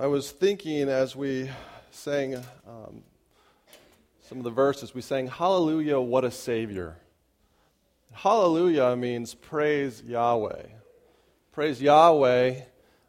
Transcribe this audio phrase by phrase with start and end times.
[0.00, 1.50] I was thinking as we
[1.90, 3.02] sang um,
[4.22, 6.96] some of the verses, we sang, Hallelujah, what a Savior.
[8.10, 10.62] Hallelujah means praise Yahweh.
[11.52, 12.62] Praise Yahweh.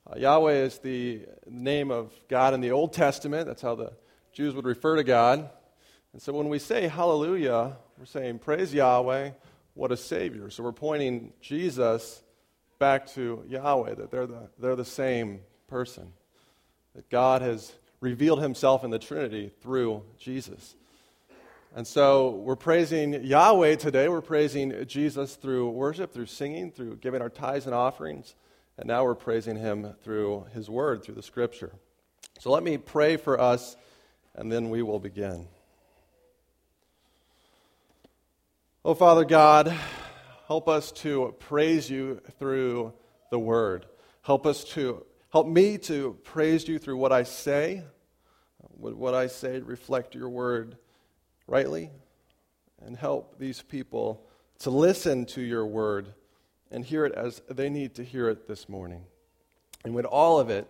[0.05, 3.47] Uh, Yahweh is the name of God in the Old Testament.
[3.47, 3.93] That's how the
[4.33, 5.49] Jews would refer to God.
[6.11, 9.29] And so when we say hallelujah, we're saying praise Yahweh,
[9.75, 10.49] what a Savior.
[10.49, 12.21] So we're pointing Jesus
[12.79, 15.39] back to Yahweh, that they're the, they're the same
[15.69, 16.11] person
[16.95, 20.75] that God has revealed himself in the Trinity through Jesus.
[21.73, 24.09] And so we're praising Yahweh today.
[24.09, 28.35] We're praising Jesus through worship, through singing, through giving our tithes and offerings.
[28.77, 31.71] And now we're praising him through his word, through the scripture.
[32.39, 33.77] So let me pray for us,
[34.35, 35.47] and then we will begin.
[38.83, 39.73] Oh, Father God,
[40.47, 42.93] help us to praise you through
[43.29, 43.85] the word.
[44.23, 47.83] Help us to Help me to praise you through what I say.
[48.77, 50.77] Would what I say reflect your word
[51.47, 51.89] rightly?
[52.85, 54.27] And help these people
[54.59, 56.13] to listen to your word
[56.69, 59.05] and hear it as they need to hear it this morning.
[59.85, 60.69] And would all of it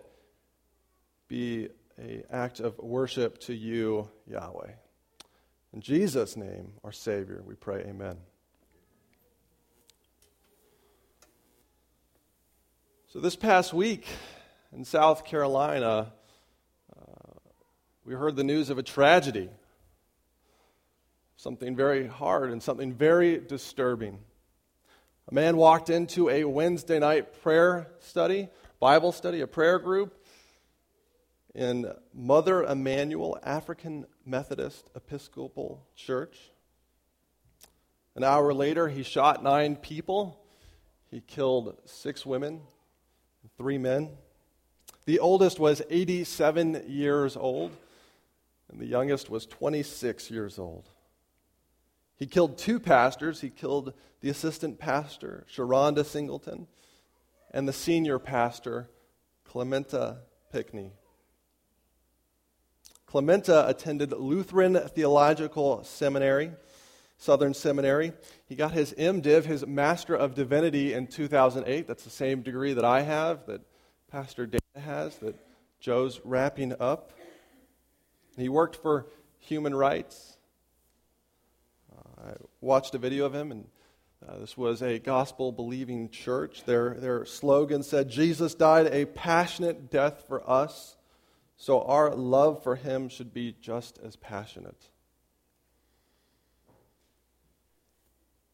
[1.26, 4.72] be an act of worship to you, Yahweh.
[5.72, 8.16] In Jesus' name, our Savior, we pray, Amen.
[13.08, 14.06] So, this past week,
[14.72, 16.12] in South Carolina,
[16.96, 17.38] uh,
[18.04, 19.50] we heard the news of a tragedy,
[21.36, 24.18] something very hard and something very disturbing.
[25.30, 28.48] A man walked into a Wednesday night prayer study,
[28.80, 30.24] Bible study, a prayer group
[31.54, 36.38] in Mother Emanuel African Methodist Episcopal Church.
[38.16, 40.42] An hour later, he shot nine people.
[41.10, 42.62] He killed six women,
[43.58, 44.10] three men.
[45.04, 47.72] The oldest was 87 years old,
[48.70, 50.88] and the youngest was 26 years old.
[52.16, 53.40] He killed two pastors.
[53.40, 56.68] He killed the assistant pastor, Sharonda Singleton,
[57.50, 58.88] and the senior pastor,
[59.50, 60.18] Clementa
[60.52, 60.92] Pinckney.
[63.08, 66.52] Clementa attended Lutheran Theological Seminary,
[67.18, 68.12] Southern Seminary.
[68.46, 71.88] He got his MDiv, his Master of Divinity, in 2008.
[71.88, 73.62] That's the same degree that I have, that
[74.08, 75.36] Pastor Dana has that
[75.80, 77.12] Joe's wrapping up.
[78.36, 79.06] He worked for
[79.38, 80.38] human rights.
[81.92, 83.66] Uh, I watched a video of him, and
[84.26, 86.64] uh, this was a gospel believing church.
[86.64, 90.96] Their, their slogan said, Jesus died a passionate death for us,
[91.56, 94.88] so our love for him should be just as passionate.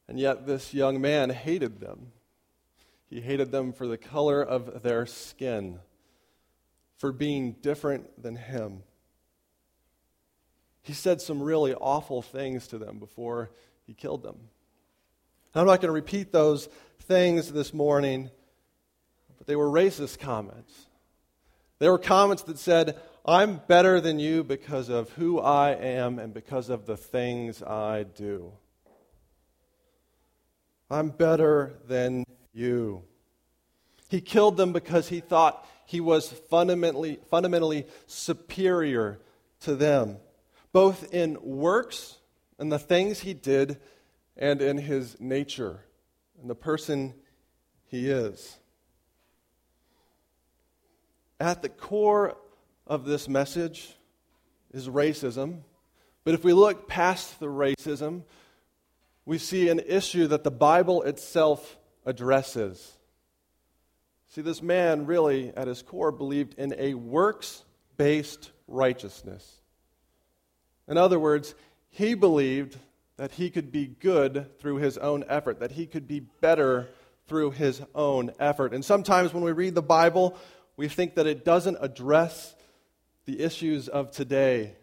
[0.08, 2.12] And yet, this young man hated them.
[3.10, 5.80] He hated them for the color of their skin,
[6.98, 8.82] for being different than him.
[10.82, 13.50] He said some really awful things to them before
[13.86, 14.36] he killed them.
[15.54, 16.68] I'm not going to repeat those
[17.02, 18.30] things this morning,
[19.38, 20.86] but they were racist comments.
[21.78, 26.32] They were comments that said, I'm better than you because of who I am and
[26.34, 28.52] because of the things I do.
[30.90, 33.02] I'm better than you.
[34.08, 39.18] He killed them because he thought he was fundamentally, fundamentally superior
[39.60, 40.18] to them,
[40.70, 42.18] both in works
[42.58, 43.80] and the things he did
[44.36, 45.80] and in his nature
[46.38, 47.14] and the person
[47.86, 48.58] he is.
[51.40, 52.36] At the core
[52.86, 53.88] of this message
[54.74, 55.60] is racism.
[56.22, 58.24] But if we look past the racism,
[59.24, 62.97] we see an issue that the Bible itself addresses.
[64.28, 67.64] See, this man really, at his core, believed in a works
[67.96, 69.62] based righteousness.
[70.86, 71.54] In other words,
[71.90, 72.76] he believed
[73.16, 76.88] that he could be good through his own effort, that he could be better
[77.26, 78.72] through his own effort.
[78.72, 80.36] And sometimes when we read the Bible,
[80.76, 82.54] we think that it doesn't address
[83.26, 84.74] the issues of today.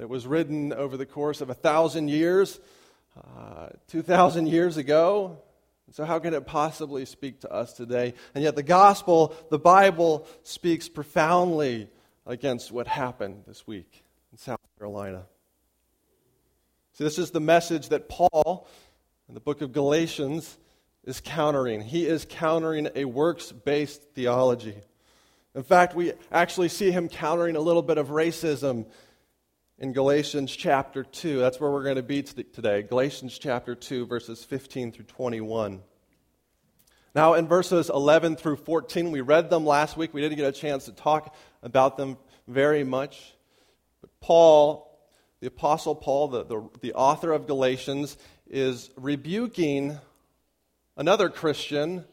[0.00, 2.60] It was written over the course of a thousand years,
[3.16, 5.38] uh, 2,000 years ago,
[5.92, 8.14] so, how can it possibly speak to us today?
[8.34, 11.88] And yet, the gospel, the Bible, speaks profoundly
[12.26, 14.02] against what happened this week
[14.32, 15.26] in South Carolina.
[16.94, 18.66] See, this is the message that Paul,
[19.28, 20.58] in the book of Galatians,
[21.04, 21.82] is countering.
[21.82, 24.74] He is countering a works based theology.
[25.54, 28.86] In fact, we actually see him countering a little bit of racism
[29.78, 31.38] in Galatians chapter 2.
[31.38, 32.82] That's where we're going to be today.
[32.82, 35.82] Galatians chapter 2, verses 15 through 21.
[37.14, 40.14] Now, in verses 11 through 14, we read them last week.
[40.14, 42.16] We didn't get a chance to talk about them
[42.48, 43.34] very much.
[44.00, 44.98] But Paul,
[45.40, 48.16] the Apostle Paul, the, the, the author of Galatians,
[48.48, 49.98] is rebuking
[50.96, 52.04] another Christian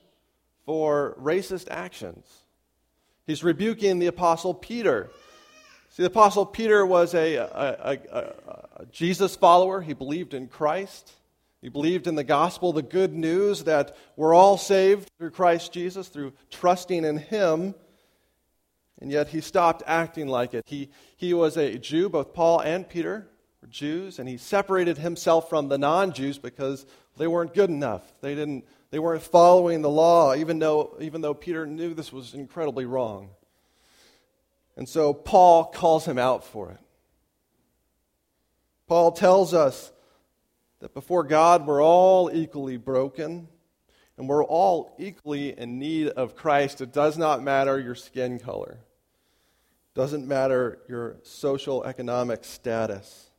[0.65, 2.25] for racist actions.
[3.25, 5.09] He's rebuking the Apostle Peter.
[5.93, 7.47] See, the Apostle Peter was a, a,
[8.11, 8.17] a,
[8.77, 9.79] a, Jesus follower.
[9.79, 11.11] He believed in Christ.
[11.61, 16.07] He believed in the gospel, the good news that we're all saved through Christ Jesus,
[16.07, 17.75] through trusting in Him.
[19.01, 20.63] And yet he stopped acting like it.
[20.65, 23.27] He, he was a Jew, both Paul and Peter
[23.61, 26.87] were Jews, and he separated himself from the non Jews because
[27.17, 28.01] they weren't good enough.
[28.19, 32.33] They didn't they weren't following the law, even though, even though Peter knew this was
[32.33, 33.29] incredibly wrong.
[34.75, 36.79] And so Paul calls him out for it.
[38.87, 39.91] Paul tells us
[40.79, 43.47] that before God, we're all equally broken
[44.17, 46.81] and we're all equally in need of Christ.
[46.81, 53.29] It does not matter your skin color, it doesn't matter your social economic status.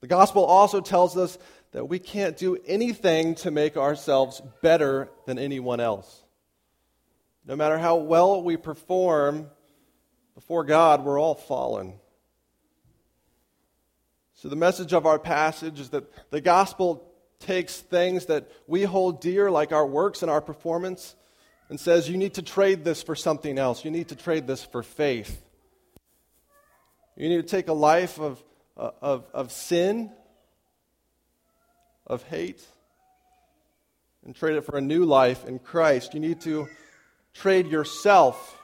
[0.00, 1.38] The gospel also tells us
[1.70, 6.24] that we can't do anything to make ourselves better than anyone else.
[7.46, 9.48] No matter how well we perform
[10.34, 11.94] before God, we're all fallen.
[14.34, 17.08] So, the message of our passage is that the gospel
[17.38, 21.14] takes things that we hold dear, like our works and our performance,
[21.68, 23.84] and says, You need to trade this for something else.
[23.84, 25.42] You need to trade this for faith.
[27.16, 28.42] You need to take a life of,
[28.76, 30.10] uh, of, of sin
[32.06, 32.62] of hate
[34.24, 36.14] and trade it for a new life in Christ.
[36.14, 36.68] You need to
[37.34, 38.58] trade yourself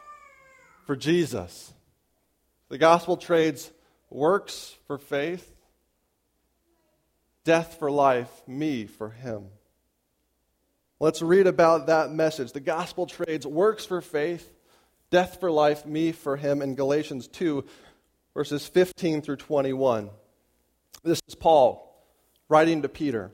[0.88, 1.74] for Jesus.
[2.70, 3.70] The gospel trades
[4.08, 5.54] works for faith,
[7.44, 9.48] death for life, me for him.
[10.98, 12.52] Let's read about that message.
[12.52, 14.50] The gospel trades works for faith,
[15.10, 17.66] death for life, me for him in Galatians 2,
[18.32, 20.08] verses 15 through 21.
[21.02, 22.02] This is Paul
[22.48, 23.30] writing to Peter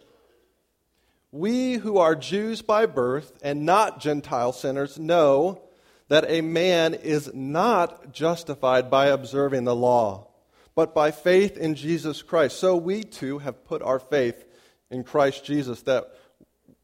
[1.30, 5.63] We who are Jews by birth and not Gentile sinners know
[6.08, 10.28] that a man is not justified by observing the law,
[10.74, 12.58] but by faith in Jesus Christ.
[12.58, 14.44] So we too have put our faith
[14.90, 16.12] in Christ Jesus, that,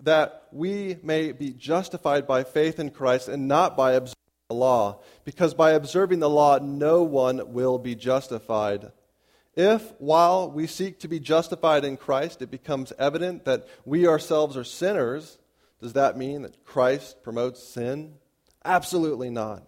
[0.02, 4.14] that we may be justified by faith in Christ and not by observing
[4.48, 8.90] the law, because by observing the law no one will be justified.
[9.54, 14.56] If, while we seek to be justified in Christ, it becomes evident that we ourselves
[14.56, 15.38] are sinners,
[15.80, 18.14] does that mean that Christ promotes sin?
[18.64, 19.62] Absolutely not.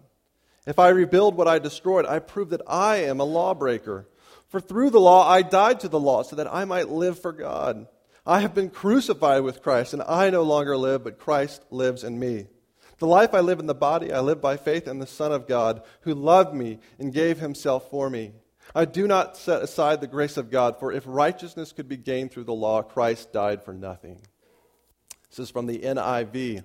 [0.65, 4.07] If I rebuild what I destroyed, I prove that I am a lawbreaker.
[4.49, 7.31] For through the law I died to the law so that I might live for
[7.31, 7.87] God.
[8.25, 12.19] I have been crucified with Christ, and I no longer live, but Christ lives in
[12.19, 12.47] me.
[12.99, 15.47] The life I live in the body, I live by faith in the Son of
[15.47, 18.31] God, who loved me and gave himself for me.
[18.73, 22.31] I do not set aside the grace of God, for if righteousness could be gained
[22.31, 24.21] through the law, Christ died for nothing.
[25.29, 26.63] This is from the NIV.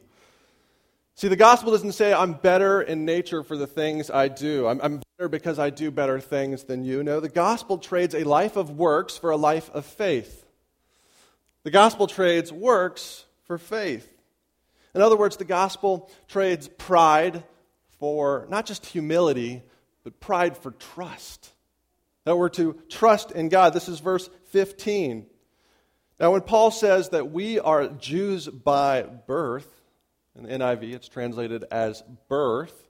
[1.18, 4.68] See, the gospel doesn't say I'm better in nature for the things I do.
[4.68, 7.02] I'm, I'm, better because I do better things than you.
[7.02, 10.46] No, the gospel trades a life of works for a life of faith.
[11.64, 14.08] The gospel trades works for faith.
[14.94, 17.42] In other words, the gospel trades pride
[17.98, 19.64] for not just humility,
[20.04, 21.50] but pride for trust
[22.26, 23.72] that we're to trust in God.
[23.72, 25.26] This is verse 15.
[26.20, 29.77] Now, when Paul says that we are Jews by birth,
[30.38, 32.88] in the NIV it's translated as birth,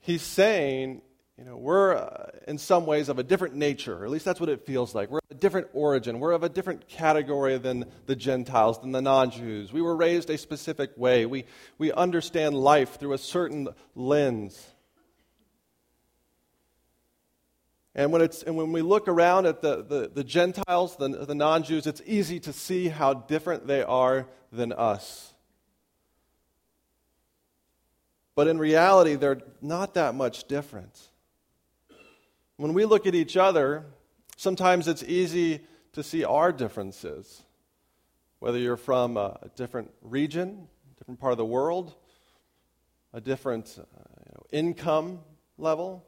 [0.00, 1.02] he's saying,
[1.38, 4.48] you know, we're uh, in some ways of a different nature, at least that's what
[4.48, 5.10] it feels like.
[5.10, 6.18] We're of a different origin.
[6.18, 9.72] We're of a different category than the Gentiles, than the non Jews.
[9.72, 11.26] We were raised a specific way.
[11.26, 11.44] We,
[11.78, 14.66] we understand life through a certain lens.
[17.94, 21.34] And when, it's, and when we look around at the, the, the Gentiles, the, the
[21.34, 25.34] non Jews, it's easy to see how different they are than us.
[28.36, 31.08] But in reality, they're not that much different.
[32.58, 33.86] When we look at each other,
[34.36, 35.62] sometimes it's easy
[35.94, 37.42] to see our differences.
[38.38, 41.94] Whether you're from a different region, different part of the world,
[43.14, 43.82] a different uh,
[44.26, 45.20] you know, income
[45.56, 46.04] level,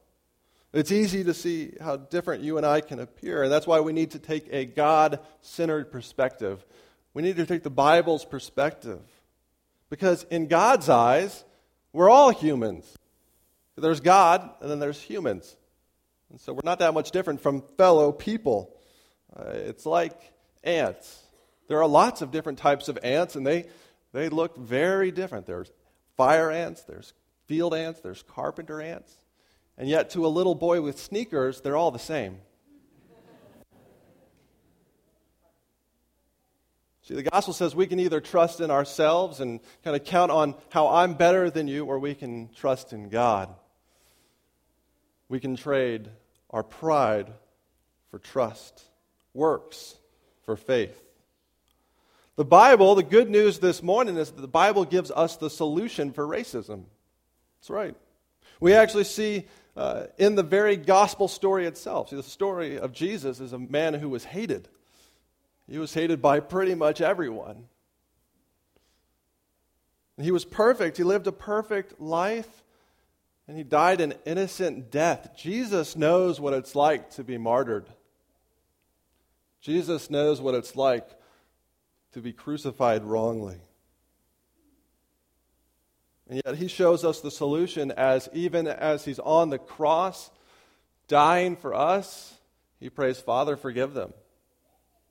[0.75, 3.95] it's easy to see how different you and I can appear, and that's why we
[3.95, 6.63] need to take a God centered perspective.
[7.15, 9.01] We need to take the Bible's perspective.
[9.89, 11.45] Because in God's eyes,
[11.93, 12.93] we're all humans.
[13.77, 15.57] There's God, and then there's humans.
[16.31, 18.75] And so we're not that much different from fellow people.
[19.35, 20.19] Uh, it's like
[20.65, 21.23] ants.
[21.69, 23.67] There are lots of different types of ants, and they,
[24.13, 25.47] They look very different.
[25.47, 25.71] There's
[26.17, 27.13] fire ants, there's
[27.47, 29.13] field ants, there's carpenter ants.
[29.77, 32.39] And yet, to a little boy with sneakers, they're all the same.
[37.09, 40.55] See, the gospel says we can either trust in ourselves and kind of count on
[40.69, 43.49] how I'm better than you, or we can trust in God.
[45.31, 46.11] We can trade
[46.51, 47.33] our pride
[48.11, 48.83] for trust,
[49.33, 49.97] works
[50.43, 51.03] for faith.
[52.37, 56.13] The Bible, the good news this morning is that the Bible gives us the solution
[56.13, 56.85] for racism.
[57.59, 57.97] That's right.
[58.61, 59.47] We actually see
[59.79, 62.11] uh, in the very gospel story itself.
[62.11, 64.69] See, the story of Jesus is a man who was hated.
[65.69, 67.67] He was hated by pretty much everyone.
[70.21, 70.97] He was perfect.
[70.97, 72.65] He lived a perfect life,
[73.47, 75.31] and he died an innocent death.
[75.37, 77.89] Jesus knows what it's like to be martyred.
[79.61, 81.09] Jesus knows what it's like
[82.13, 83.59] to be crucified wrongly.
[86.29, 90.31] And yet he shows us the solution as even as he's on the cross,
[91.07, 92.35] dying for us,
[92.81, 94.13] he prays, Father, forgive them,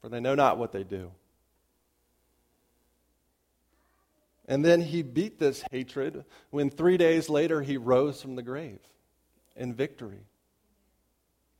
[0.02, 1.12] for they know not what they do.
[4.48, 8.80] And then he beat this hatred when three days later he rose from the grave
[9.56, 10.22] in victory,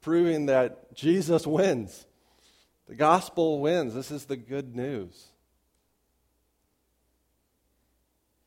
[0.02, 2.06] proving that Jesus wins.
[2.88, 3.94] The gospel wins.
[3.94, 5.28] This is the good news.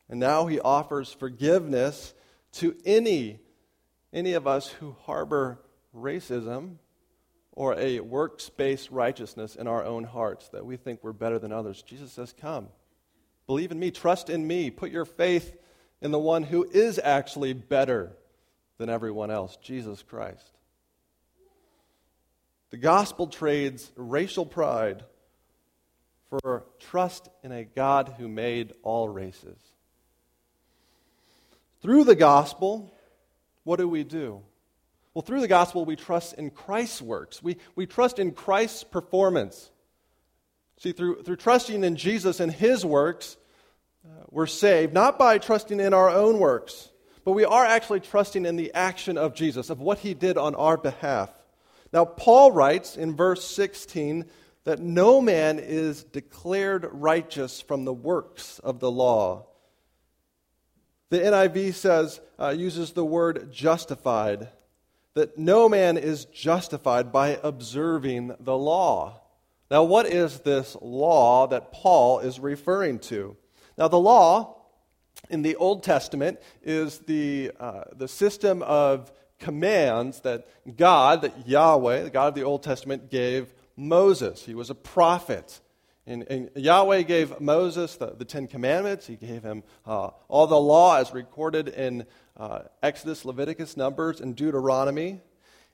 [0.09, 2.13] And now he offers forgiveness
[2.53, 3.39] to any,
[4.11, 5.59] any of us who harbor
[5.95, 6.77] racism
[7.53, 11.51] or a works based righteousness in our own hearts that we think we're better than
[11.51, 11.81] others.
[11.81, 12.67] Jesus says, Come,
[13.47, 15.55] believe in me, trust in me, put your faith
[16.01, 18.15] in the one who is actually better
[18.77, 20.57] than everyone else, Jesus Christ.
[22.71, 25.03] The gospel trades racial pride
[26.29, 29.59] for trust in a God who made all races.
[31.81, 32.93] Through the gospel,
[33.63, 34.41] what do we do?
[35.13, 37.43] Well, through the gospel, we trust in Christ's works.
[37.43, 39.69] We, we trust in Christ's performance.
[40.77, 43.37] See, through, through trusting in Jesus and his works,
[44.05, 46.89] uh, we're saved, not by trusting in our own works,
[47.23, 50.55] but we are actually trusting in the action of Jesus, of what he did on
[50.55, 51.29] our behalf.
[51.93, 54.25] Now, Paul writes in verse 16
[54.63, 59.47] that no man is declared righteous from the works of the law.
[61.09, 64.47] The NIV says, uh, uses the word justified,
[65.13, 69.21] that no man is justified by observing the law.
[69.69, 73.35] Now, what is this law that Paul is referring to?
[73.77, 74.57] Now, the law
[75.29, 82.03] in the Old Testament is the, uh, the system of commands that God, that Yahweh,
[82.03, 84.45] the God of the Old Testament, gave Moses.
[84.45, 85.59] He was a prophet.
[86.05, 89.07] And, and Yahweh gave Moses the, the, Ten Commandments.
[89.07, 92.05] He gave him uh, all the law as recorded in
[92.41, 95.21] uh, Exodus, Leviticus, Numbers, and Deuteronomy.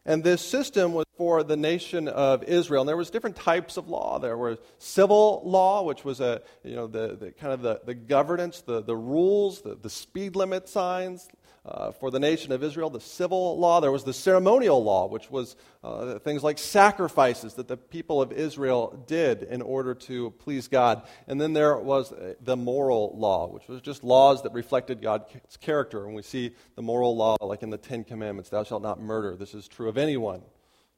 [0.05, 2.81] And this system was for the nation of Israel.
[2.81, 4.19] And there was different types of law.
[4.19, 7.93] There was civil law, which was a, you know, the, the kind of the, the
[7.93, 11.29] governance, the, the rules, the, the speed limit signs,
[11.67, 13.81] uh, for the nation of Israel, the civil law.
[13.81, 18.31] There was the ceremonial law, which was uh, things like sacrifices that the people of
[18.31, 21.03] Israel did in order to please God.
[21.27, 25.57] And then there was uh, the moral law, which was just laws that reflected God's
[25.59, 26.05] character.
[26.05, 29.35] And we see the moral law like in the Ten Commandments Thou shalt not murder.
[29.35, 30.41] This is true of anyone.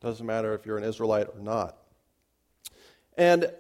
[0.01, 1.77] Doesn't matter if you're an Israelite or not.
[3.17, 3.51] And,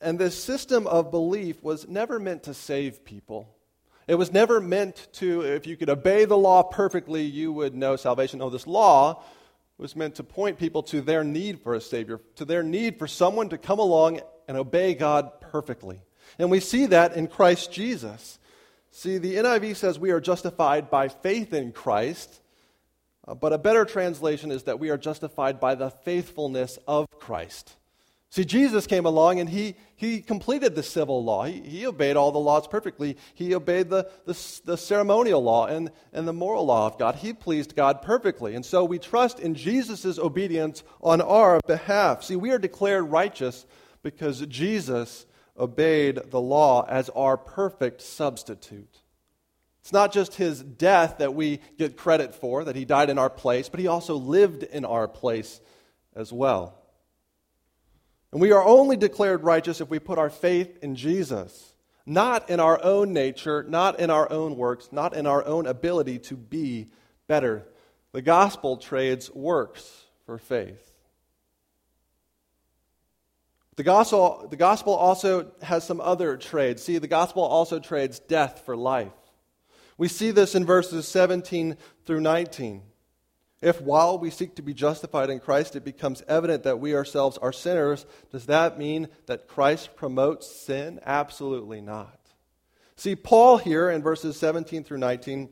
[0.00, 3.54] and this system of belief was never meant to save people.
[4.08, 7.94] It was never meant to, if you could obey the law perfectly, you would know
[7.94, 8.38] salvation.
[8.38, 9.22] No, this law
[9.76, 13.06] was meant to point people to their need for a Savior, to their need for
[13.06, 16.00] someone to come along and obey God perfectly.
[16.38, 18.38] And we see that in Christ Jesus.
[18.90, 22.40] See, the NIV says we are justified by faith in Christ,
[23.26, 27.74] uh, but a better translation is that we are justified by the faithfulness of Christ.
[28.30, 31.44] See, Jesus came along and he, he completed the civil law.
[31.44, 33.16] He, he obeyed all the laws perfectly.
[33.34, 37.16] He obeyed the, the, the, ceremonial law and, and the moral law of God.
[37.16, 38.54] He pleased God perfectly.
[38.54, 42.22] And so we trust in Jesus' obedience on our behalf.
[42.22, 43.64] See, we are declared righteous
[44.02, 45.24] because Jesus
[45.56, 49.00] obeyed the law as our perfect substitute.
[49.80, 53.30] It's not just his death that we get credit for, that he died in our
[53.30, 55.62] place, but he also lived in our place
[56.14, 56.78] as well.
[58.32, 62.60] And we are only declared righteous if we put our faith in Jesus, not in
[62.60, 66.88] our own nature, not in our own works, not in our own ability to be
[67.26, 67.66] better.
[68.12, 70.92] The gospel trades works for faith.
[73.76, 76.82] The gospel, the gospel also has some other trades.
[76.82, 79.12] See, the gospel also trades death for life.
[79.96, 82.82] We see this in verses 17 through 19.
[83.60, 87.38] If while we seek to be justified in Christ, it becomes evident that we ourselves
[87.38, 91.00] are sinners, does that mean that Christ promotes sin?
[91.04, 92.18] Absolutely not.
[92.94, 95.48] See, Paul here in verses 17 through 19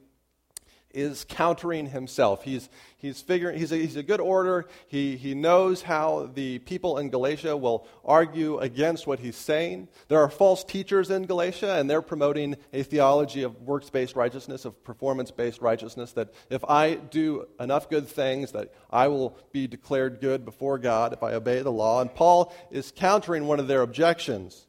[0.96, 2.42] is countering himself.
[2.42, 4.66] He's, he's figuring, he's a, he's a good order.
[4.88, 9.88] He, he knows how the people in Galatia will argue against what he's saying.
[10.08, 14.64] There are false teachers in Galatia, and they're promoting a theology of works based righteousness,
[14.64, 19.66] of performance based righteousness, that if I do enough good things, that I will be
[19.66, 22.00] declared good before God if I obey the law.
[22.00, 24.66] And Paul is countering one of their objections.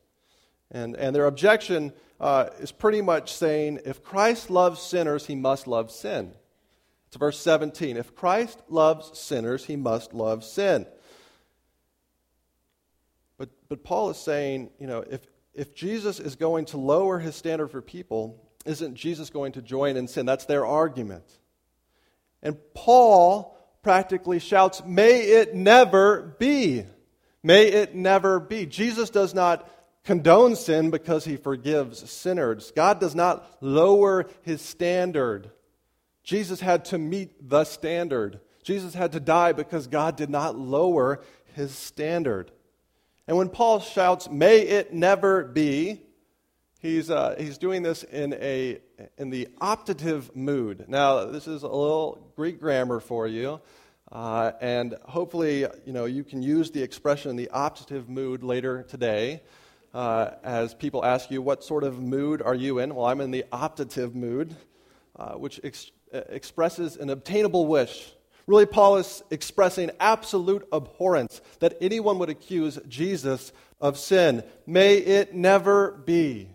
[0.69, 5.67] And, and their objection uh, is pretty much saying if Christ loves sinners, he must
[5.67, 6.33] love sin.
[7.07, 7.97] It's verse 17.
[7.97, 10.85] If Christ loves sinners, he must love sin.
[13.37, 17.35] But, but Paul is saying, you know, if, if Jesus is going to lower his
[17.35, 20.25] standard for people, isn't Jesus going to join in sin?
[20.25, 21.25] That's their argument.
[22.43, 26.85] And Paul practically shouts, May it never be.
[27.41, 28.65] May it never be.
[28.65, 29.69] Jesus does not
[30.07, 32.71] condones sin because he forgives sinners.
[32.75, 35.51] God does not lower his standard.
[36.23, 38.39] Jesus had to meet the standard.
[38.63, 41.21] Jesus had to die because God did not lower
[41.55, 42.51] his standard.
[43.27, 46.01] And when Paul shouts, May it never be,
[46.79, 48.79] he's, uh, he's doing this in, a,
[49.17, 50.85] in the optative mood.
[50.87, 53.59] Now, this is a little Greek grammar for you.
[54.09, 59.41] Uh, and hopefully, you know, you can use the expression the optative mood later today
[59.97, 62.93] uh, as people ask you, what sort of mood are you in?
[62.93, 64.55] Well, I'm in the optative mood,
[65.15, 68.13] uh, which ex- uh, expresses an obtainable wish.
[68.45, 73.51] Really, Paul is expressing absolute abhorrence that anyone would accuse Jesus
[73.81, 74.43] of sin.
[74.67, 76.51] May it never be.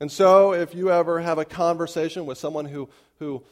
[0.00, 2.88] And so, if you ever have a conversation with someone who,
[3.20, 3.44] who,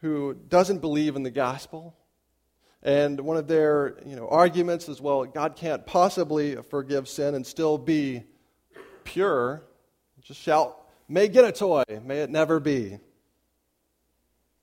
[0.00, 1.94] who doesn't believe in the gospel,
[2.86, 7.44] and one of their you know, arguments is well, God can't possibly forgive sin and
[7.44, 8.22] still be
[9.02, 9.64] pure.
[10.22, 13.00] Just shout, me genoito, may it never be.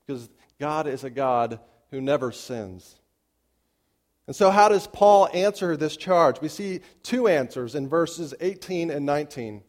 [0.06, 1.60] Because God is a God
[1.90, 2.98] who never sins.
[4.26, 6.40] And so, how does Paul answer this charge?
[6.40, 9.62] We see two answers in verses 18 and 19.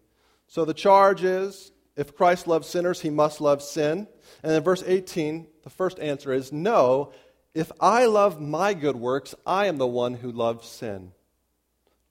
[0.48, 4.08] So, the charge is if Christ loves sinners, he must love sin.
[4.44, 7.12] And in verse 18, the first answer is no,
[7.56, 11.14] if I love my good works, I am the one who loves sin.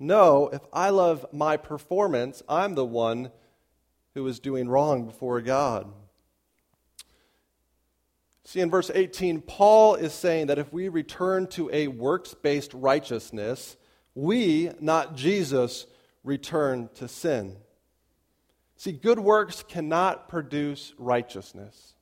[0.00, 3.30] No, if I love my performance, I'm the one
[4.14, 5.92] who is doing wrong before God.
[8.46, 12.72] See, in verse 18, Paul is saying that if we return to a works based
[12.72, 13.76] righteousness,
[14.14, 15.86] we, not Jesus,
[16.22, 17.56] return to sin.
[18.76, 21.93] See, good works cannot produce righteousness.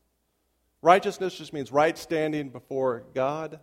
[0.82, 3.60] Righteousness just means right standing before God.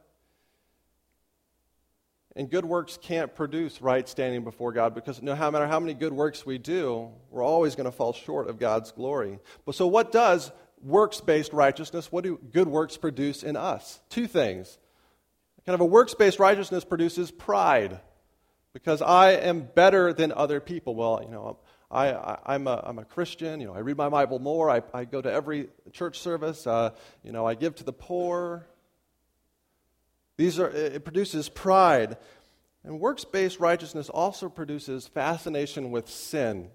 [2.35, 6.13] And good works can't produce right standing before God because no matter how many good
[6.13, 9.39] works we do, we're always going to fall short of God's glory.
[9.65, 10.51] But so, what does
[10.81, 13.99] works based righteousness, what do good works produce in us?
[14.09, 14.77] Two things.
[15.65, 17.99] Kind of a works based righteousness produces pride
[18.73, 20.95] because I am better than other people.
[20.95, 21.57] Well, you know,
[21.91, 23.59] I, I, am a, I'm a Christian.
[23.59, 24.69] You know, I read my Bible more.
[24.69, 26.67] I, I go to every church service.
[26.67, 26.91] Uh,
[27.23, 28.67] you know, I give to the poor.
[30.37, 32.17] These are, it produces pride.
[32.83, 36.69] And works based righteousness also produces fascination with sin.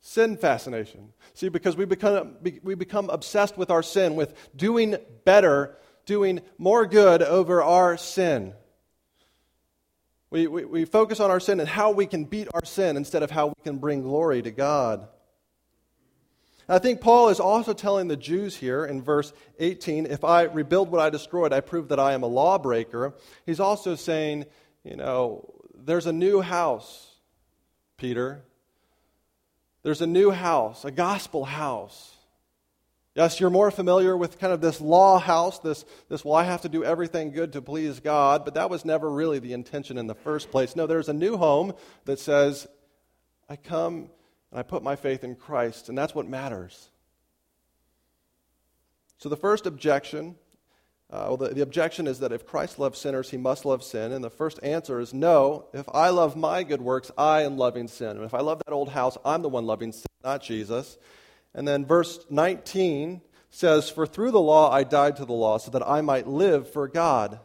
[0.00, 1.12] Sin fascination.
[1.34, 6.86] See, because we become, we become obsessed with our sin, with doing better, doing more
[6.86, 8.54] good over our sin.
[10.30, 13.22] We, we, we focus on our sin and how we can beat our sin instead
[13.22, 15.08] of how we can bring glory to God.
[16.68, 20.90] I think Paul is also telling the Jews here in verse 18 if I rebuild
[20.90, 23.14] what I destroyed, I prove that I am a lawbreaker.
[23.46, 24.44] He's also saying,
[24.84, 27.14] you know, there's a new house,
[27.96, 28.44] Peter.
[29.82, 32.17] There's a new house, a gospel house.
[33.18, 36.60] Yes, you're more familiar with kind of this law house, this, this, well, I have
[36.60, 40.06] to do everything good to please God, but that was never really the intention in
[40.06, 40.76] the first place.
[40.76, 41.72] No, there's a new home
[42.04, 42.68] that says,
[43.48, 44.08] I come
[44.52, 46.90] and I put my faith in Christ, and that's what matters.
[49.16, 50.36] So the first objection,
[51.10, 54.12] uh, well, the, the objection is that if Christ loves sinners, he must love sin.
[54.12, 57.88] And the first answer is no, if I love my good works, I am loving
[57.88, 58.10] sin.
[58.10, 60.98] And if I love that old house, I'm the one loving sin, not Jesus.
[61.54, 65.70] And then verse 19 says, For through the law I died to the law, so
[65.70, 67.40] that I might live for God.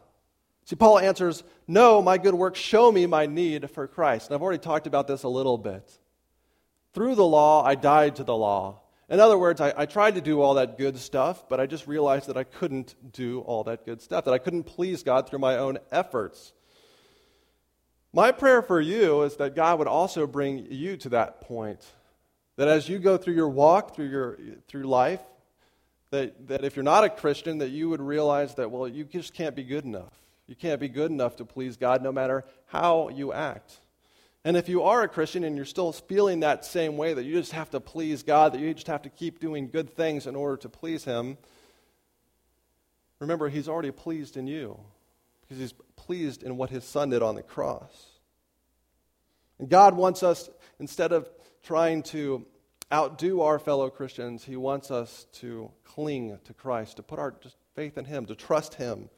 [0.64, 4.28] See, Paul answers, No, my good works show me my need for Christ.
[4.28, 5.98] And I've already talked about this a little bit.
[6.92, 8.80] Through the law, I died to the law.
[9.08, 11.86] In other words, I, I, tried to do all that good stuff, but I just
[11.86, 15.40] realized that I couldn't do all that good stuff, that I couldn't please God through
[15.40, 16.54] my own efforts.
[18.14, 21.84] My prayer for you is that God would also bring you to that point.
[22.56, 24.38] That as you go through your walk, through, your,
[24.68, 25.20] through life,
[26.10, 29.34] that, that if you're not a Christian, that you would realize that, well, you just
[29.34, 30.12] can't be good enough.
[30.46, 33.80] You can't be good enough to please God no matter how you act.
[34.44, 37.34] And if you are a Christian and you're still feeling that same way, that you
[37.34, 40.36] just have to please God, that you just have to keep doing good things in
[40.36, 41.38] order to please Him,
[43.20, 44.78] remember, He's already pleased in you
[45.40, 48.10] because He's pleased in what His Son did on the cross.
[49.58, 51.28] And God wants us, instead of
[51.64, 52.46] trying to
[52.92, 57.34] outdo our fellow Christians, He wants us to cling to Christ, to put our
[57.74, 59.08] faith in Him, to trust Him.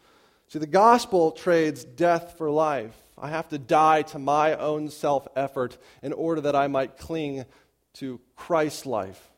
[0.48, 2.96] See, the gospel trades death for life.
[3.18, 7.44] I have to die to my own self effort in order that I might cling
[7.94, 9.30] to Christ's life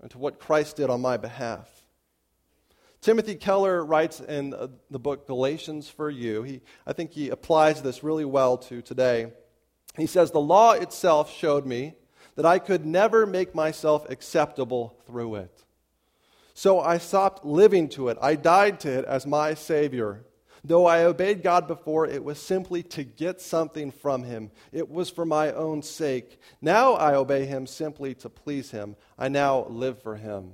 [0.00, 1.68] and to what Christ did on my behalf.
[3.00, 6.42] Timothy Keller writes in uh, the book Galatians for You.
[6.42, 9.32] He, I think he applies this really well to today.
[9.96, 11.94] He says, The law itself showed me
[12.36, 15.64] that I could never make myself acceptable through it.
[16.54, 18.18] So I stopped living to it.
[18.20, 20.24] I died to it as my Savior.
[20.64, 24.50] Though I obeyed God before, it was simply to get something from Him.
[24.70, 26.38] It was for my own sake.
[26.60, 28.96] Now I obey Him simply to please Him.
[29.18, 30.52] I now live for Him.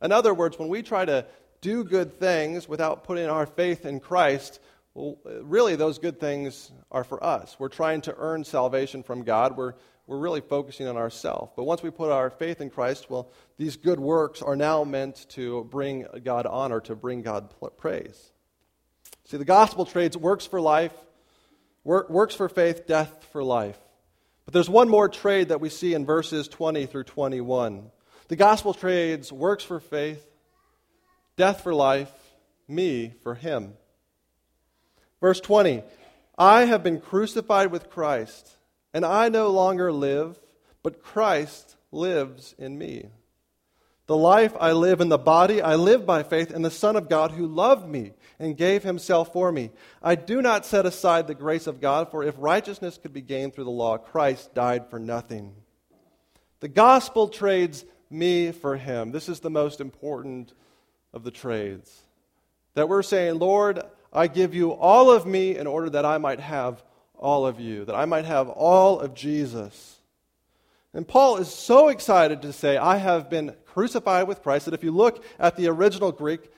[0.00, 1.26] In other words, when we try to
[1.60, 4.60] do good things without putting our faith in Christ,
[4.94, 7.56] well, really, those good things are for us.
[7.58, 9.56] We're trying to earn salvation from God.
[9.56, 9.74] We're,
[10.06, 11.52] we're really focusing on ourselves.
[11.56, 15.26] But once we put our faith in Christ, well, these good works are now meant
[15.30, 18.32] to bring God honor, to bring God praise.
[19.24, 20.92] See, the gospel trades works for life,
[21.84, 23.78] work, works for faith, death for life.
[24.44, 27.90] But there's one more trade that we see in verses 20 through 21.
[28.28, 30.26] The gospel trades works for faith,
[31.36, 32.10] death for life,
[32.66, 33.74] me for him.
[35.20, 35.82] Verse 20
[36.36, 38.56] I have been crucified with Christ,
[38.94, 40.38] and I no longer live,
[40.82, 43.06] but Christ lives in me.
[44.06, 47.08] The life I live in the body, I live by faith in the Son of
[47.08, 49.70] God who loved me and gave himself for me.
[50.02, 53.54] I do not set aside the grace of God, for if righteousness could be gained
[53.54, 55.54] through the law, Christ died for nothing.
[56.60, 59.12] The gospel trades me for him.
[59.12, 60.52] This is the most important
[61.12, 62.02] of the trades.
[62.74, 66.40] That we're saying, Lord, I give you all of me in order that I might
[66.40, 66.82] have
[67.22, 69.98] all of you, that I might have all of Jesus.
[70.92, 74.84] And Paul is so excited to say, I have been crucified with Christ, that if
[74.84, 76.50] you look at the original Greek,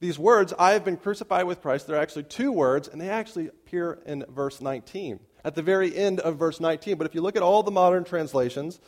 [0.00, 3.48] these words, I have been crucified with Christ, they're actually two words, and they actually
[3.48, 6.98] appear in verse 19, at the very end of verse 19.
[6.98, 8.80] But if you look at all the modern translations,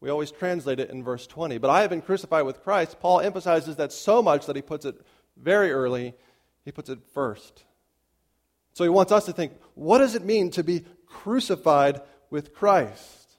[0.00, 1.58] we always translate it in verse 20.
[1.58, 2.98] But I have been crucified with Christ.
[2.98, 4.96] Paul emphasizes that so much that he puts it
[5.36, 6.14] very early,
[6.64, 7.64] he puts it first.
[8.74, 13.36] So he wants us to think what does it mean to be crucified with Christ?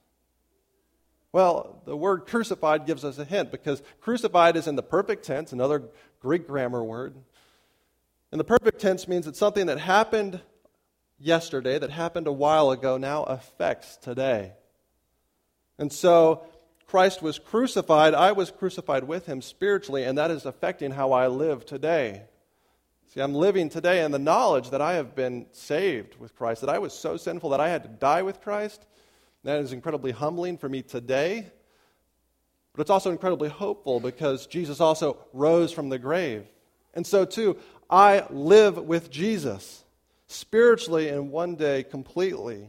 [1.32, 5.52] Well, the word crucified gives us a hint because crucified is in the perfect tense,
[5.52, 5.84] another
[6.20, 7.16] Greek grammar word.
[8.32, 10.42] And the perfect tense means that something that happened
[11.20, 14.54] yesterday, that happened a while ago, now affects today.
[15.80, 16.46] And so
[16.86, 18.14] Christ was crucified.
[18.14, 22.24] I was crucified with him spiritually, and that is affecting how I live today.
[23.14, 26.70] See, I'm living today in the knowledge that I have been saved with Christ, that
[26.72, 28.84] I was so sinful that I had to die with Christ
[29.44, 31.46] that is incredibly humbling for me today,
[32.74, 36.48] but it's also incredibly hopeful because Jesus also rose from the grave.
[36.96, 39.84] And so, too, I live with Jesus
[40.26, 42.68] spiritually and one day completely.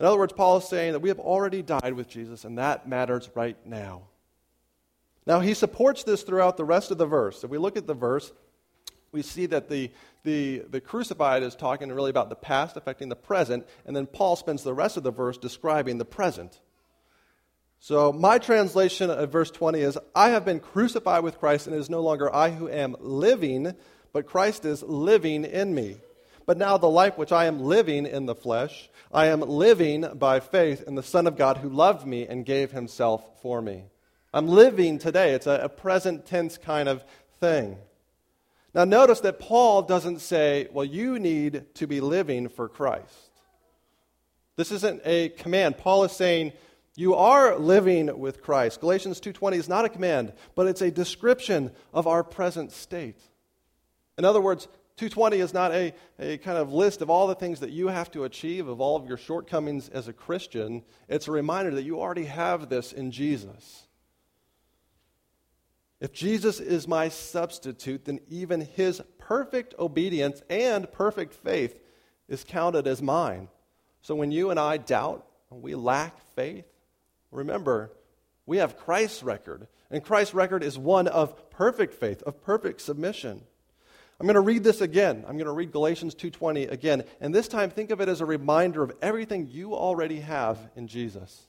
[0.00, 2.88] In other words, Paul is saying that we have already died with Jesus, and that
[2.88, 4.08] matters right now.
[5.24, 7.44] Now, he supports this throughout the rest of the verse.
[7.44, 8.32] If we look at the verse,
[9.12, 9.90] we see that the,
[10.24, 14.36] the, the crucified is talking really about the past affecting the present, and then Paul
[14.36, 16.60] spends the rest of the verse describing the present.
[17.80, 21.78] So, my translation of verse 20 is I have been crucified with Christ, and it
[21.78, 23.74] is no longer I who am living,
[24.12, 25.98] but Christ is living in me.
[26.44, 30.40] But now the life which I am living in the flesh, I am living by
[30.40, 33.84] faith in the Son of God who loved me and gave himself for me.
[34.32, 35.34] I'm living today.
[35.34, 37.04] It's a, a present tense kind of
[37.38, 37.76] thing.
[38.74, 43.30] Now, notice that Paul doesn't say, well, you need to be living for Christ.
[44.56, 45.78] This isn't a command.
[45.78, 46.52] Paul is saying,
[46.96, 48.80] you are living with Christ.
[48.80, 53.20] Galatians 2:20 is not a command, but it's a description of our present state.
[54.18, 57.60] In other words, 220 is not a, a kind of list of all the things
[57.60, 60.82] that you have to achieve, of all of your shortcomings as a Christian.
[61.08, 63.87] It's a reminder that you already have this in Jesus.
[66.00, 71.80] If Jesus is my substitute, then even his perfect obedience and perfect faith
[72.28, 73.48] is counted as mine.
[74.02, 76.66] So when you and I doubt, we lack faith,
[77.30, 77.90] remember,
[78.46, 79.66] we have Christ's record.
[79.90, 83.42] And Christ's record is one of perfect faith, of perfect submission.
[84.20, 85.24] I'm going to read this again.
[85.26, 88.26] I'm going to read Galatians 2:20 again, and this time think of it as a
[88.26, 91.46] reminder of everything you already have in Jesus.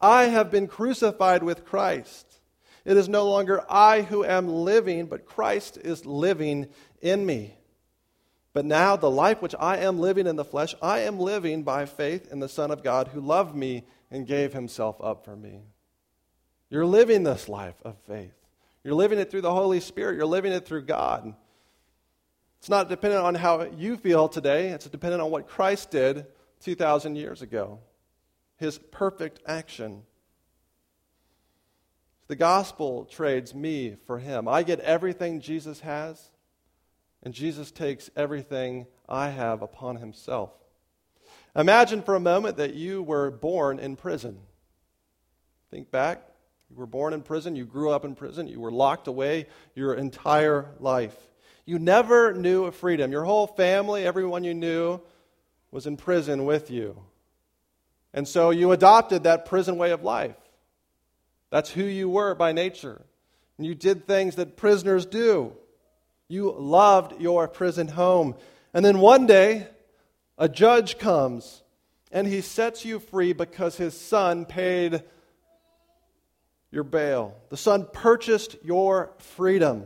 [0.00, 2.41] I have been crucified with Christ.
[2.84, 6.68] It is no longer I who am living, but Christ is living
[7.00, 7.54] in me.
[8.52, 11.86] But now the life which I am living in the flesh, I am living by
[11.86, 15.62] faith in the Son of God who loved me and gave himself up for me.
[16.68, 18.34] You're living this life of faith.
[18.84, 20.16] You're living it through the Holy Spirit.
[20.16, 21.34] You're living it through God.
[22.58, 26.26] It's not dependent on how you feel today, it's dependent on what Christ did
[26.60, 27.80] 2,000 years ago.
[28.56, 30.02] His perfect action.
[32.32, 34.48] The gospel trades me for him.
[34.48, 36.30] I get everything Jesus has,
[37.22, 40.50] and Jesus takes everything I have upon himself.
[41.54, 44.38] Imagine for a moment that you were born in prison.
[45.70, 46.22] Think back.
[46.70, 49.92] You were born in prison, you grew up in prison, you were locked away your
[49.92, 51.14] entire life.
[51.66, 53.12] You never knew freedom.
[53.12, 55.02] Your whole family, everyone you knew,
[55.70, 56.96] was in prison with you.
[58.14, 60.36] And so you adopted that prison way of life.
[61.52, 63.02] That's who you were by nature.
[63.58, 65.52] And you did things that prisoners do.
[66.26, 68.36] You loved your prison home.
[68.72, 69.66] And then one day,
[70.38, 71.62] a judge comes
[72.10, 75.02] and he sets you free because his son paid
[76.70, 77.36] your bail.
[77.50, 79.84] The son purchased your freedom.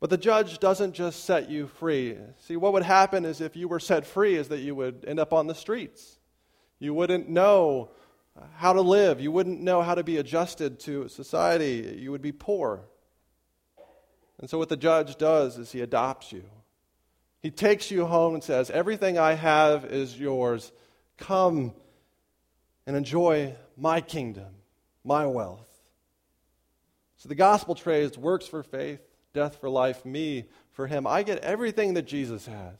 [0.00, 2.18] But the judge doesn't just set you free.
[2.40, 5.20] See, what would happen is if you were set free, is that you would end
[5.20, 6.18] up on the streets.
[6.80, 7.92] You wouldn't know
[8.56, 9.20] how to live.
[9.20, 11.98] You wouldn't know how to be adjusted to society.
[11.98, 12.82] You would be poor.
[14.40, 16.44] And so, what the judge does is he adopts you.
[17.40, 20.72] He takes you home and says, Everything I have is yours.
[21.18, 21.74] Come
[22.86, 24.52] and enjoy my kingdom,
[25.04, 25.68] my wealth.
[27.18, 29.00] So, the gospel trades works for faith,
[29.32, 31.06] death for life, me for him.
[31.06, 32.76] I get everything that Jesus has.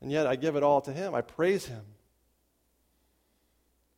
[0.00, 1.14] And yet, I give it all to him.
[1.14, 1.82] I praise him.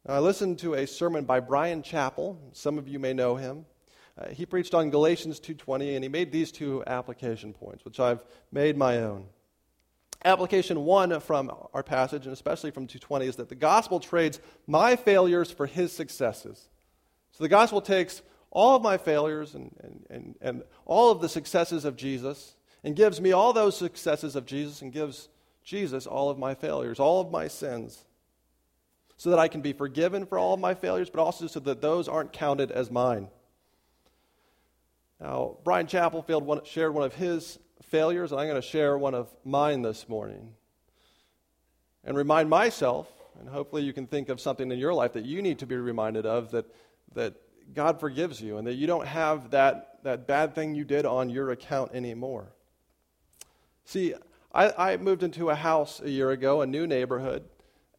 [0.06, 2.36] I listened to a sermon by Bryan Chapell.
[2.52, 3.64] Some of you may know him.
[4.18, 8.22] Uh, he preached on Galatians 2:20 and he made these two application points, which I've
[8.52, 9.28] made my own.
[10.22, 14.94] Application 1 from our passage and especially from 220 is that the gospel trades my
[14.94, 16.68] failures for his successes.
[17.32, 21.30] So the gospel takes all of my failures and, and, and, and all of the
[21.30, 25.30] successes of Jesus and gives me all those successes of Jesus and gives
[25.62, 28.04] Jesus all of my failures, all of my sins
[29.16, 31.80] so that I can be forgiven for all of my failures, but also so that
[31.80, 33.28] those aren't counted as mine.
[35.20, 39.28] Now, Bryan Chapelfield shared one of his failures, and I'm going to share one of
[39.44, 40.54] mine this morning.
[42.04, 43.08] And remind myself,
[43.40, 45.76] and hopefully you can think of something in your life that you need to be
[45.76, 46.66] reminded of that,
[47.14, 47.34] that
[47.72, 51.30] God forgives you and that you don't have that, that bad thing you did on
[51.30, 52.52] your account anymore.
[53.84, 54.14] See,
[54.52, 57.44] I, I moved into a house a year ago, a new neighborhood,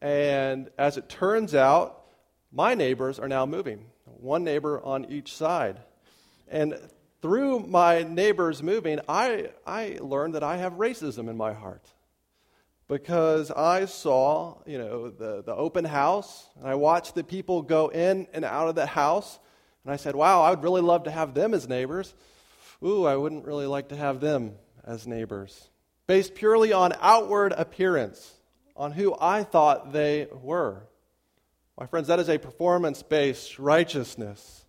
[0.06, 2.04] and as it turns out,
[2.52, 5.80] my neighbors are now moving, one neighbor on each side.
[6.46, 6.78] And
[7.22, 11.84] through my neighbors moving, I, I learned that I have racism in my heart.
[12.86, 17.88] Because I saw, you know, the, the open house, and I watched the people go
[17.88, 19.40] in and out of the house,
[19.82, 22.14] and I said, wow, I would really love to have them as neighbors.
[22.80, 24.52] Ooh, I wouldn't really like to have them
[24.84, 25.68] as neighbors.
[26.06, 28.35] Based purely on outward appearance
[28.76, 30.82] on who I thought they were.
[31.78, 34.64] My friends, that is a performance based righteousness.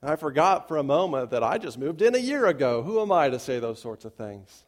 [0.00, 2.82] And I forgot for a moment that I just moved in a year ago.
[2.82, 4.64] Who am I to say those sorts of things?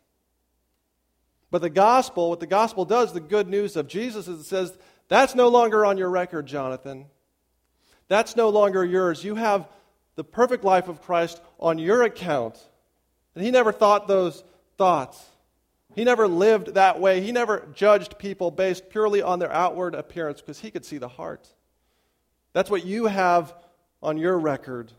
[1.51, 4.77] But the gospel, what the gospel does, the good news of Jesus is it says,
[5.09, 7.07] that's no longer on your record, Jonathan.
[8.09, 9.23] That's no longer yours.
[9.23, 9.69] You have
[10.17, 12.59] the perfect life of Christ on your account.
[13.35, 14.43] And he never thought those
[14.79, 15.23] thoughts.
[15.97, 17.23] He never lived that way.
[17.23, 21.09] He never judged people based purely on their outward appearance because he could see the
[21.09, 21.49] heart.
[22.53, 23.55] That's what you have
[24.03, 24.93] on your record.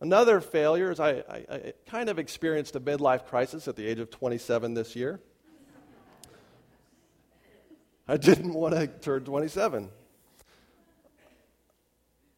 [0.00, 3.98] Another failure is I, I, I, kind of experienced a midlife crisis at the age
[3.98, 5.20] of 27 this year.
[8.08, 9.90] I didn't want to turn 27.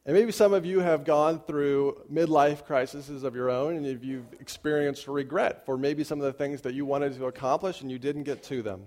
[0.07, 4.33] And maybe some of you have gone through midlife crises of your own, and you've
[4.41, 7.99] experienced regret for maybe some of the things that you wanted to accomplish and you
[7.99, 8.85] didn't get to them.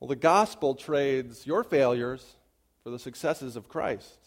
[0.00, 2.34] Well, the gospel trades your failures
[2.82, 4.18] for the successes of Christ.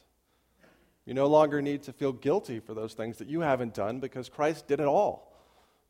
[1.05, 4.29] You no longer need to feel guilty for those things that you haven't done because
[4.29, 5.35] Christ did it all.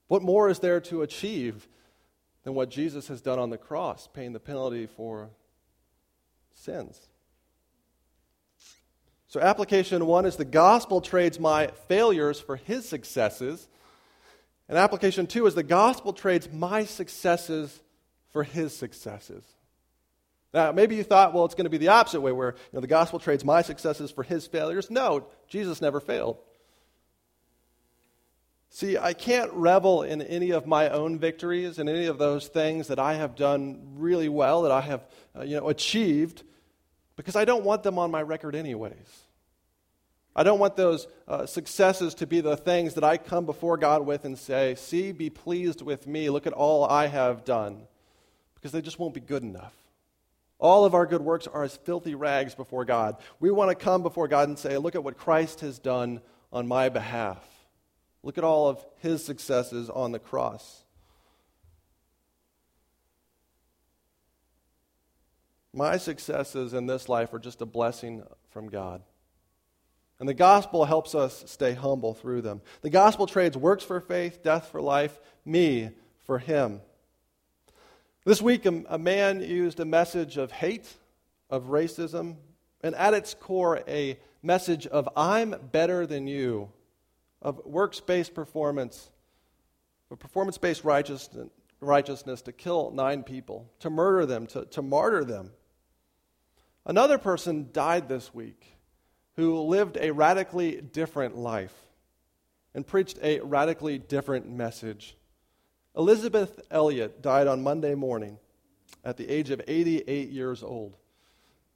[0.08, 1.68] What more is there to achieve
[2.44, 5.30] than what Jesus has done on the cross, paying the penalty for
[6.56, 7.08] sins?
[9.28, 13.68] So, application one is the gospel trades my failures for his successes.
[14.70, 17.82] And application two is the gospel trades my successes
[18.32, 19.44] for his successes.
[20.54, 22.80] Now, maybe you thought, well, it's going to be the opposite way, where you know,
[22.80, 24.90] the gospel trades my successes for his failures.
[24.90, 26.38] No, Jesus never failed.
[28.70, 32.88] See, I can't revel in any of my own victories and any of those things
[32.88, 35.06] that I have done really well, that I have
[35.38, 36.44] uh, you know, achieved,
[37.18, 39.26] because I don't want them on my record, anyways.
[40.36, 44.06] I don't want those uh, successes to be the things that I come before God
[44.06, 46.30] with and say, See, be pleased with me.
[46.30, 47.88] Look at all I have done.
[48.54, 49.74] Because they just won't be good enough.
[50.60, 53.18] All of our good works are as filthy rags before God.
[53.40, 56.22] We want to come before God and say, Look at what Christ has done
[56.54, 57.44] on my behalf.
[58.22, 60.84] Look at all of his successes on the cross.
[65.78, 69.04] My successes in this life are just a blessing from God.
[70.20, 72.62] And the gospel helps us stay humble through them.
[72.82, 75.92] The gospel trades works for faith, death for life, me
[76.26, 76.82] for him.
[78.26, 80.92] This week, a, man used a message of hate,
[81.48, 82.38] of racism,
[82.82, 86.72] and at its core, a message of I'm better than you,
[87.40, 89.12] of works based performance,
[90.10, 91.50] of performance based righteousness,
[91.82, 95.52] righteousness to kill nine people, to murder them, to, to martyr them.
[96.88, 98.78] Another person died this week
[99.36, 101.76] who lived a radically different life
[102.74, 105.18] and preached a radically different message.
[105.98, 108.40] Elisabeth Elliot died on Monday morning
[109.04, 110.96] at the age of 88 years old.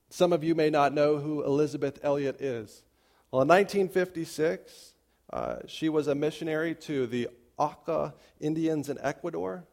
[0.10, 2.84] Some of you may not know who Elisabeth Elliot is.
[3.32, 4.94] Well, in 1956,
[5.34, 9.66] uh, she was a missionary to the Auca Indians in Ecuador,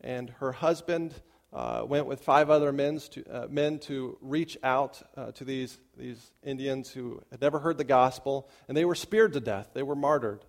[0.00, 1.20] and her husband
[1.56, 5.78] uh, went with five other men to, uh, men to reach out uh, to these,
[5.96, 9.70] these Indians who had never heard the gospel, and they were speared to death.
[9.72, 10.44] They were martyred.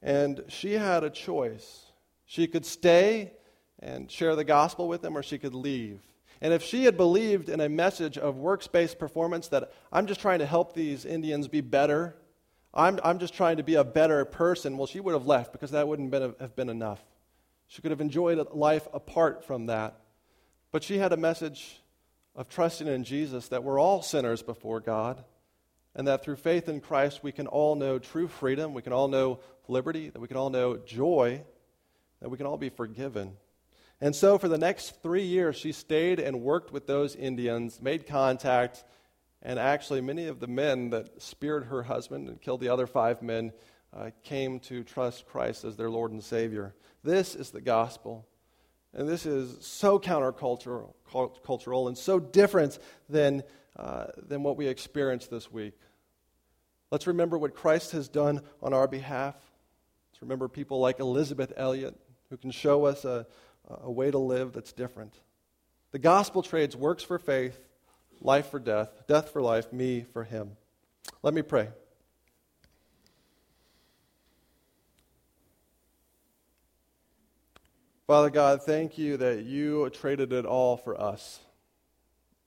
[0.00, 1.84] And she had a choice.
[2.24, 3.32] She could stay
[3.78, 6.00] and share the gospel with them, or she could leave.
[6.40, 10.20] And if she had believed in a message of works based performance that I'm just
[10.20, 12.16] trying to help these Indians be better,
[12.72, 15.72] I'm, I'm just trying to be a better person, well, she would have left because
[15.72, 17.04] that wouldn't been, have been enough.
[17.72, 19.98] She could have enjoyed life apart from that.
[20.72, 21.80] But she had a message
[22.36, 25.24] of trusting in Jesus that we're all sinners before God,
[25.94, 29.08] and that through faith in Christ we can all know true freedom, we can all
[29.08, 31.42] know liberty, that we can all know joy,
[32.20, 33.38] that we can all be forgiven.
[34.02, 38.06] And so for the next three years, she stayed and worked with those Indians, made
[38.06, 38.84] contact,
[39.40, 43.22] and actually, many of the men that speared her husband and killed the other five
[43.22, 43.52] men
[43.94, 46.74] uh, came to trust Christ as their Lord and Savior.
[47.04, 48.26] This is the gospel.
[48.94, 50.94] And this is so countercultural
[51.44, 52.78] cultural, and so different
[53.08, 53.42] than,
[53.76, 55.74] uh, than what we experienced this week.
[56.90, 59.34] Let's remember what Christ has done on our behalf.
[60.10, 61.94] Let's remember people like Elisabeth Elliot
[62.28, 63.26] who can show us a,
[63.68, 65.14] a way to live that's different.
[65.92, 67.58] The gospel trades works for faith,
[68.20, 70.56] life for death, death for life, me for him.
[71.22, 71.68] Let me pray.
[78.12, 81.40] Father God, thank you that you traded it all for us.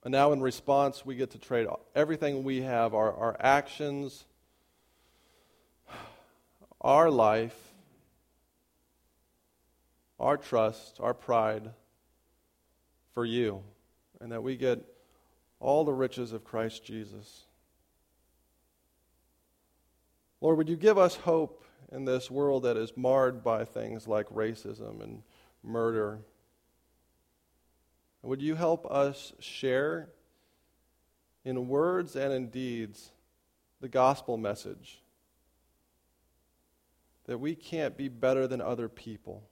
[0.04, 4.26] And now, in response, we get to trade everything we have our, our actions,
[6.80, 7.56] our life,
[10.20, 11.70] our trust, our pride
[13.12, 13.60] for you.
[14.20, 14.84] And that we get
[15.58, 17.42] all the riches of Christ Jesus.
[20.40, 24.28] Lord, would you give us hope in this world that is marred by things like
[24.28, 25.24] racism and
[25.62, 26.20] murder.
[28.22, 30.08] Would you help us share
[31.44, 33.12] in words and in deeds
[33.80, 35.00] the gospel message
[37.26, 39.44] that we can't be better than other people?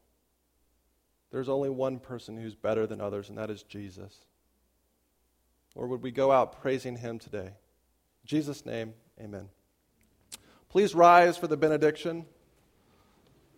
[1.30, 4.16] There's only one person who's better than others, and that is Jesus.
[5.74, 7.46] Or would we go out praising him today?
[7.46, 9.48] In Jesus' name, amen.
[10.68, 12.26] Please rise for the benediction.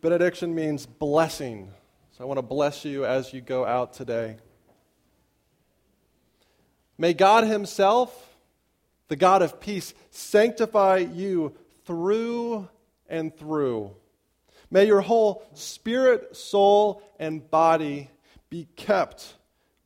[0.00, 1.72] Benediction means blessing.
[2.16, 4.36] So I want to bless you as you go out today.
[6.96, 8.26] May God Himself
[9.08, 11.54] the God of peace, sanctify you
[11.84, 12.68] through
[13.08, 13.92] and through.
[14.70, 18.10] May your whole spirit, soul, and body
[18.50, 19.34] be kept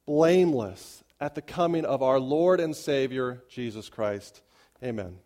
[0.06, 4.40] blameless at the coming of our Lord and Savior, Jesus Christ.
[4.82, 5.18] Amen.